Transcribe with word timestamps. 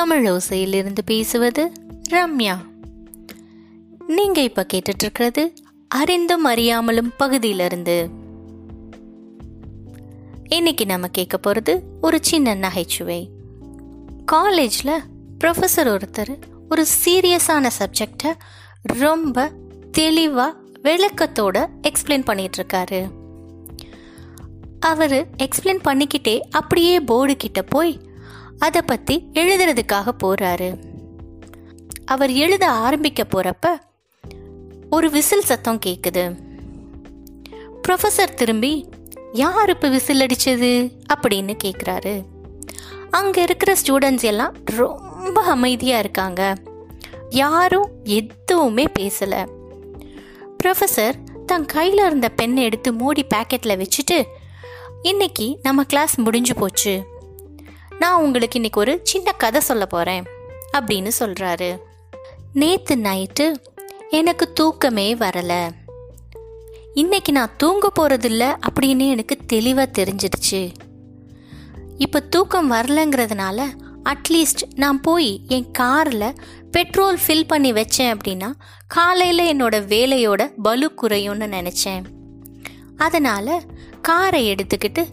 தமிழ் 0.00 0.28
ஓசையிலிருந்து 0.28 0.98
பேசுவது 1.04 1.72
ரம்யா. 2.10 2.56
நீங்க 4.06 4.40
இப்ப 4.40 4.66
கேட்டுட்டு 4.72 4.98
இருக்கிறது 4.98 5.52
அறிந்தும் 5.88 6.46
அறியாமலும் 6.46 7.10
பகுதியிலிருந்து. 7.16 8.08
இன்னைக்கு 10.48 10.86
நம்ம 10.86 11.08
கேட்க 11.08 11.40
போறது 11.40 11.80
ஒரு 12.00 12.18
சின்ன 12.20 12.54
நகைச்சுவை. 12.54 13.30
காலேஜ்ல 14.32 14.98
ப்ரொஃபஸர் 15.44 16.00
ஒருத்தர் 16.00 16.40
ஒரு 16.68 16.86
சீரியஸான 17.04 17.70
சப்ஜெக்டை 17.78 18.32
ரொம்ப 18.82 19.52
தெளிவா 19.98 20.52
விளக்கத்தோட 20.82 21.66
எக்ஸ்பிளைன் 21.82 22.24
பண்ணிட்டு 22.24 22.62
இருக்காரு 22.62 23.10
அவர் 24.80 25.30
எக்ஸ்பிளைன் 25.36 25.82
பண்ணிக்கிட்டே 25.84 26.40
அப்படியே 26.40 27.00
போர்டு 27.00 27.36
கிட்ட 27.36 27.62
போய் 27.62 28.08
அதை 28.60 28.82
பற்றி 28.82 29.14
எழுதுறதுக்காக 29.32 30.12
போறாரு. 30.22 30.68
அவர் 32.04 32.32
எழுத 32.44 32.64
ஆரம்பிக்க 32.70 33.26
போறப்ப 33.30 33.66
ஒரு 34.90 35.10
விசில் 35.10 35.48
சத்தம் 35.50 35.78
கேட்குது 35.86 36.22
ப்ரொஃபஸர் 37.88 38.34
திரும்பி 38.34 38.72
யார் 39.32 39.70
இப்போ 39.70 39.88
விசில் 39.88 40.20
அடிச்சது? 40.20 40.72
அப்படின்னு 41.14 41.52
கேட்குறாரு 41.64 42.14
அங்கே 43.10 43.42
இருக்கிற 43.42 43.76
ஸ்டூடெண்ட்ஸ் 43.82 44.22
எல்லாம் 44.22 44.54
ரொம்ப 44.64 45.42
அமைதியாக 45.42 46.00
இருக்காங்க. 46.00 46.54
யாரும் 47.28 47.88
எதுவுமே 48.04 48.84
பேசலை. 48.98 49.40
ப்ரொஃபஸர் 50.62 51.14
தன் 51.46 51.66
கையில் 51.66 52.04
இருந்த 52.06 52.28
பெண்ணை 52.28 52.62
எடுத்து 52.62 52.92
மூடி 52.92 53.24
பேக்கெட்டில் 53.34 53.82
வச்சுட்டு 53.82 54.18
இன்னைக்கு 55.02 55.58
நம்ம 55.62 55.84
கிளாஸ் 55.84 56.14
முடிஞ்சு 56.18 56.54
போச்சு. 56.54 56.94
நான் 58.00 58.22
உங்களுக்கு 58.22 58.54
இன்னைக்கு 58.54 58.80
ஒரு 58.80 59.00
சின்ன 59.02 59.32
கதை 59.32 59.60
சொல்ல 59.60 59.86
போகிறேன் 59.86 60.24
அப்படின்னு 60.72 61.10
சொல்கிறாரு 61.18 61.78
நேற்று 62.52 62.96
நைட்டு 62.96 63.56
எனக்கு 64.10 64.52
தூக்கமே 64.52 65.14
வரலை. 65.14 65.70
இன்னைக்கு 66.94 67.32
நான் 67.32 67.56
தூங்க 67.56 67.92
போகிறதில்ல 68.00 68.56
அப்படின்னு 68.68 69.10
எனக்கு 69.10 69.36
தெளிவாக 69.46 70.02
தெரிஞ்சிடுச்சு. 70.02 70.74
இப்போ 71.96 72.20
தூக்கம் 72.20 72.70
வரலங்கிறதுனால 72.70 73.66
அட்லீஸ்ட் 74.04 74.64
நான் 74.74 75.00
போய் 75.00 75.40
என் 75.46 75.70
காரில் 75.70 76.34
பெட்ரோல் 76.70 77.18
ஃபில் 77.26 77.46
பண்ணி 77.46 77.72
வச்சேன் 77.72 78.14
அப்படின்னா 78.14 78.52
காலையில் 78.86 79.56
என்னோட 79.56 79.76
வேலையோட 79.94 80.52
பலு 80.62 80.92
குறையும்னு 81.02 81.50
நினச்சேன். 81.56 82.04
அதனால் 82.96 83.62
காரை 84.02 84.54
எடுத்துக்கிட்டு 84.54 85.08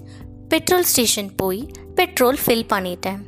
பெட்ரோல் 0.50 0.84
ஸ்டேஷன் 0.84 1.36
போய் 1.36 1.68
பெட்ரோல் 1.96 2.38
ஃபில் 2.46 2.68
பண்ணிட்டேன். 2.74 3.20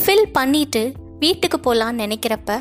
ஃபில் 0.00 0.28
பண்ணிட்டு 0.32 0.92
வீட்டுக்கு 1.18 1.58
போகலான்னு 1.58 2.02
நினைக்கிறப்ப 2.04 2.58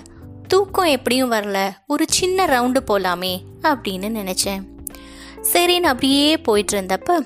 தூக்கம் 0.48 0.86
எப்படியும் 0.86 1.32
வரல 1.32 1.60
ஒரு 1.88 2.06
சின்ன 2.10 2.46
ரவுண்டு 2.46 2.82
போகலாமே 2.92 3.34
அப்படின்னு 3.62 4.10
நினச்சேன். 4.22 4.64
சரின்னு 5.54 5.92
அப்படியே 5.94 6.38
போயிட்டு 6.38 6.74
இருந்தப்ப 6.78 7.20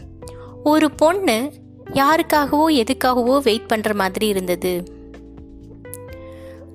ஒரு 0.63 0.91
பொண்ணு 0.91 1.37
யாருக்காகவோ 1.93 2.65
எதுக்காகவோ 2.81 3.41
வெயிட் 3.41 3.69
பண்ணுற 3.73 3.93
மாதிரி 3.93 4.27
இருந்தது. 4.27 4.73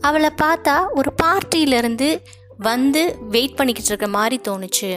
அவளை 0.00 0.30
பார்த்தா 0.42 0.86
ஒரு 0.94 1.12
பார்ட்டியிலேருந்து 1.22 2.08
வந்து 2.58 3.18
வெயிட் 3.28 3.56
பண்ணிக்கிட்டு 3.56 3.90
இருக்க 3.90 4.08
மாதிரி 4.08 4.40
தோணுச்சு. 4.48 4.90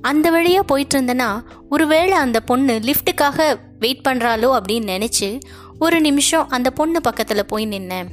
அந்த 0.00 0.30
வழியாக 0.30 0.62
போயிட்டு 0.62 0.94
இருந்தேன்னா 0.98 1.30
ஒருவேளை 1.68 2.12
அந்த 2.12 2.40
பொண்ணு 2.40 2.80
லிஃப்ட்டுக்காக 2.84 3.58
வெயிட் 3.78 4.06
பண்ணுறாளோ 4.08 4.58
அப்படின்னு 4.58 4.94
நினச்சி 4.94 5.40
ஒரு 5.78 6.00
நிமிஷம் 6.00 6.48
அந்த 6.48 6.70
பொண்ணு 6.70 7.00
பக்கத்தில் 7.00 7.46
போய் 7.46 7.66
நின்னேன் 7.66 8.06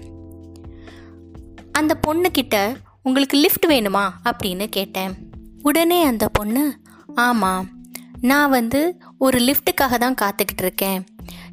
அந்த 1.71 1.97
பொண்ணுக்கிட்ட 2.07 2.75
உங்களுக்கு 3.03 3.37
லிஃப்ட் 3.37 3.65
வேணுமா? 3.65 4.09
அப்படின்னு 4.25 4.67
கேட்டேன். 4.67 5.13
உடனே 5.61 6.03
அந்த 6.03 6.29
பொண்ணு 6.29 6.79
ஆமாம் 7.15 7.69
நான் 8.21 8.49
வந்து 8.49 8.97
ஒரு 9.17 9.39
லிஃப்ட்டுக்காக 9.39 9.97
தான் 9.97 10.15
காத்துக்கிட்டு 10.21 10.61
இருக்கேன். 10.61 11.05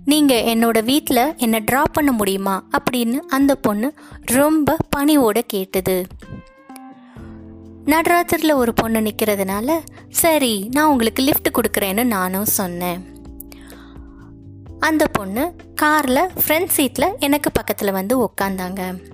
நீங்கள் 0.04 0.42
என்னோட 0.42 0.84
வீட்டில் 0.84 1.34
என்னை 1.36 1.64
ட்ராப் 1.72 1.92
பண்ண 1.92 2.12
முடியுமா? 2.12 2.68
அப்படின்னு 2.78 3.14
அந்த 3.14 3.54
பொண்ணு 3.54 3.94
ரொம்ப 4.24 4.76
பணிவோட 4.96 5.40
கேட்டது. 5.46 6.06
நடராத்திரில் 7.84 8.54
ஒரு 8.54 8.72
பொண்ணு 8.72 9.00
நிற்கிறதுனால 9.00 9.78
சரி 10.08 10.68
நான் 10.70 10.90
உங்களுக்கு 10.90 11.22
லிஃப்ட் 11.22 11.48
கொடுக்குறேன்னு 11.48 12.04
நானும் 12.04 12.44
சொன்னேன். 12.44 13.06
அந்த 14.78 15.06
பொண்ணு 15.06 15.54
காரில் 15.74 16.30
ஃப்ரண்ட் 16.46 16.66
சீட்டில் 16.66 17.14
எனக்கு 17.18 17.52
பக்கத்தில் 17.52 17.92
வந்து 17.92 18.24
உக்காந்தாங்க. 18.24 19.10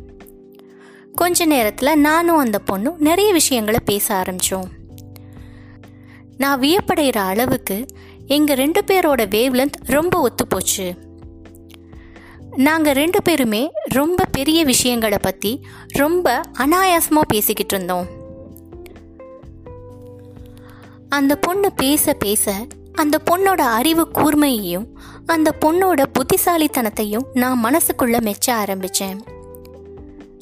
கொஞ்ச 1.14 1.44
நேரத்தில் 1.44 2.00
நானும் 2.00 2.36
அந்த 2.36 2.60
பொண்ணும் 2.72 2.96
நிறைய 2.98 3.32
விஷயங்களை 3.32 3.80
பேச 3.84 4.14
ஆரம்பித்தோம் 4.14 4.68
நான் 6.36 6.60
வியப்படைகிற 6.60 7.16
அளவுக்கு 7.16 7.86
எங்கள் 8.26 8.56
ரெண்டு 8.56 8.84
பேரோட 8.86 9.22
வேவ்லென்த் 9.34 9.78
ரொம்ப 9.84 10.30
ஒத்துப்போச்சு 10.30 10.96
நாங்கள் 12.56 12.94
ரெண்டு 12.94 13.22
பேருமே 13.22 13.70
ரொம்ப 13.84 14.24
பெரிய 14.24 14.64
விஷயங்களை 14.64 15.18
பற்றி 15.20 15.66
ரொம்ப 15.86 16.40
அனாயாசமாக 16.58 17.28
பேசிக்கிட்டு 17.28 17.74
இருந்தோம். 17.74 18.17
அந்த 21.08 21.36
பொண்ணு 21.36 21.72
பேச 21.72 22.12
பேச 22.12 22.66
அந்த 22.92 23.20
பொண்ணோட 23.30 23.60
அறிவு 23.78 24.08
கூர்மையையும் 24.14 24.86
அந்த 25.26 25.54
பொண்ணோட 25.60 26.02
புத்திசாலித்தனத்தையும் 26.12 27.26
நான் 27.32 27.64
மனசுக்குள்ள 27.64 28.16
மெச்ச 28.28 28.46
ஆரம்பிச்சேன். 28.46 29.18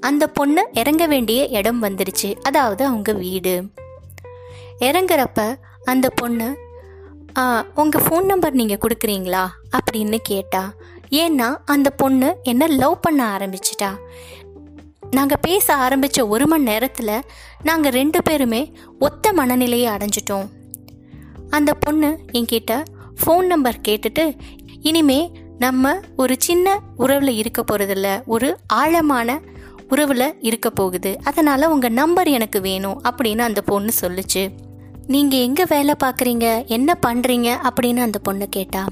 அந்த 0.01 0.25
பொண்ணு 0.29 0.63
இறங்க 0.73 1.07
வேண்டிய 1.07 1.47
இடம் 1.59 1.83
வந்துருச்சு. 1.83 2.29
அதாவது 2.43 2.83
அவங்க 2.85 3.13
வீடு. 3.13 3.55
இறங்குறப்ப 4.81 5.55
அந்த 5.85 6.11
பொண்ணு 6.11 6.49
உங்கள் 7.75 8.03
ஃபோன் 8.03 8.25
நம்பர் 8.25 8.53
நீங்கள் 8.53 8.83
கொடுக்குறீங்களா? 8.83 9.45
அப்படின்னு 9.77 10.19
கேட்டா 10.23 10.73
ஏன்னா 11.11 11.49
அந்த 11.65 11.91
பொண்ணு 11.91 12.37
என்ன 12.43 12.67
லவ் 12.67 13.01
பண்ண 13.01 13.21
ஆரம்பிச்சிட்டா. 13.37 13.91
நாங்கள் 15.11 15.45
பேச 15.49 15.75
ஆரம்பித்த 15.87 16.27
ஒரு 16.27 16.47
மணி 16.47 16.63
நேரத்தில் 16.63 17.23
நாங்கள் 17.63 17.93
ரெண்டு 17.93 18.23
பேருமே 18.23 18.63
ஒத்த 18.99 19.33
மனநிலையை 19.33 19.91
அடைஞ்சிட்டோம். 19.97 20.49
அந்த 21.51 21.75
பொண்ணு 21.75 22.19
என்கிட்ட 22.33 22.83
ஃபோன் 23.25 23.47
நம்பர் 23.47 23.81
கேட்டுட்டு 23.89 24.39
இனிமே 24.81 25.31
நம்ம 25.59 26.01
ஒரு 26.17 26.37
சின்ன 26.39 26.81
உறவில் 26.97 27.29
இருக்க 27.29 27.65
போகிறதில்ல 27.73 28.23
ஒரு 28.27 28.57
ஆழமான 28.67 29.41
உறவில் 29.89 30.37
இருக்க 30.41 30.71
போகுது. 30.71 31.19
அதனால் 31.23 31.67
உங்கள் 31.67 31.93
நம்பர் 31.93 32.29
எனக்கு 32.29 32.61
வேணும் 32.61 33.03
அப்படின்னு 33.03 33.39
அந்த 33.39 33.63
பொண்ணு 33.63 33.93
சொல்லுச்சு. 34.01 34.51
நீங்கள் 35.07 35.41
எங்கே 35.41 35.65
வேலை 35.65 35.95
பார்க்குறீங்க 36.05 36.67
என்ன 36.67 36.99
பண்ணுறீங்க 37.07 37.69
அப்படின்னு 37.69 37.97
அந்த 37.97 38.19
பொண்ணு 38.19 38.49
கேட்டா 38.49 38.87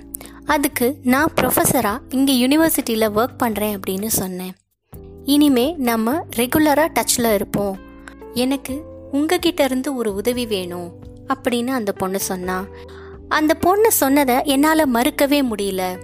அதுக்கு 0.44 0.96
நான் 1.02 1.32
ப்ரொஃபஸராக 1.40 1.98
இங்கே 2.08 2.46
யூனிவர்சிட்டியில் 2.46 3.12
ஒர்க் 3.14 3.40
பண்ணுறேன் 3.42 3.76
அப்படின்னு 3.76 4.06
சொன்னேன். 4.06 4.54
இனிமே 5.24 5.74
நம்ம 5.78 6.26
ரெகுலராக 6.36 6.88
டச்சில் 6.94 7.34
இருப்போம். 7.34 7.78
எனக்கு 8.32 8.82
உங்ககிட்ட 9.12 9.64
இருந்து 9.64 9.96
ஒரு 9.96 10.14
உதவி 10.14 10.46
வேணும். 10.46 10.92
அப்படின்னு 11.28 11.66
அந்த 11.66 11.92
பொண்ணு 11.92 12.20
சொன்னா. 12.20 12.66
அந்த 13.28 13.54
பொண்ணு 13.54 13.92
சொன்னதை 13.92 14.36
என்னால் 14.44 14.92
மறுக்கவே 14.92 15.40
முடியல. 15.42 15.98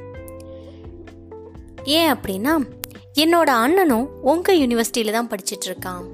ஏன் 1.85 2.13
அப்படின்னா 2.13 2.71
என்னோட 3.19 3.51
அண்ணனும் 3.65 4.23
உங்கள் 4.23 4.59
யூனிவர்சிட்டியில 4.59 5.13
தான் 5.13 5.29
படிச்சுட்டு 5.29 5.67
இருக்கான். 5.67 6.05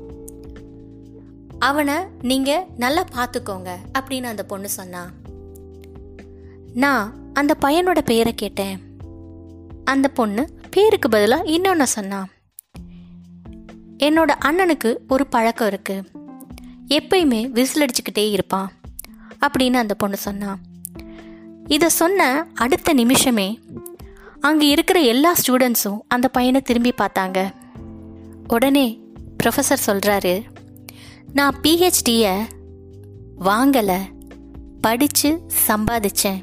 அவனை 1.58 1.94
நீங்கள் 2.22 2.64
நல்லா 2.76 3.04
பார்த்துக்கோங்க 3.14 3.68
அப்படின்னு 3.98 4.22
அந்த 4.22 4.44
பொண்ணு 4.44 4.68
சொன்னா. 4.68 5.10
நான் 6.74 7.14
அந்த 7.32 7.56
பையனோட 7.60 7.98
பெயரை 8.00 8.34
கேட்டேன். 8.34 8.80
அந்த 9.84 10.08
பொண்ணு 10.08 10.48
பேருக்கு 10.70 11.08
பதிலாக 11.08 11.50
இன்னொன்று 11.50 11.86
சொன்னான் 11.86 12.28
என்னோட 13.98 14.30
அண்ணனுக்கு 14.44 14.96
ஒரு 15.08 15.26
பழக்கம் 15.26 15.68
இருக்குது 15.68 16.04
எப்பயுமே 16.88 17.50
விசில் 17.50 17.86
அடிச்சுக்கிட்டே 17.86 18.30
இருப்பான். 18.30 18.72
அப்படின்னு 19.46 19.82
அந்த 19.84 19.94
பொண்ணு 19.94 20.16
சொன்னான் 20.16 20.60
இதை 21.66 21.88
சொன்ன 21.88 22.46
அடுத்த 22.54 22.92
நிமிஷமே 22.92 23.60
அங்கே 24.40 24.66
இருக்கிற 24.68 25.00
எல்லா 25.00 25.34
ஸ்டூடெண்ட்ஸும் 25.40 26.02
அந்த 26.08 26.28
பையனை 26.28 26.60
திரும்பி 26.60 26.92
பார்த்தாங்க. 26.98 27.38
உடனே 28.48 29.00
ப்ரொஃபஸர் 29.42 29.86
சொல்கிறாரு 29.86 30.34
நான் 31.32 31.56
பிஹெச்டியை 31.62 32.34
வாங்கலை 33.40 33.98
படித்து 34.80 35.30
சம்பாதிச்சேன் 35.68 36.40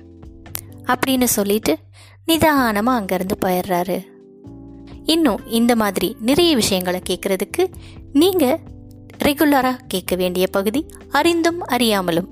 அப்படின்னு 0.85 1.23
சொல்லிட்டு 1.23 1.77
நிதானமாக 2.25 2.99
அங்கேருந்து 2.99 3.37
போயிடுறாரு. 3.45 3.97
இன்னும் 5.05 5.41
இந்த 5.47 5.75
மாதிரி 5.75 6.15
நிறைய 6.19 6.55
விஷயங்களை 6.55 7.01
கேட்குறதுக்கு 7.09 7.63
நீங்கள் 8.13 8.59
ரெகுலராக 9.23 9.79
கேட்க 9.87 10.15
வேண்டிய 10.15 10.47
பகுதி 10.47 10.85
அறிந்தும் 11.09 11.61
அறியாமலும். 11.67 12.29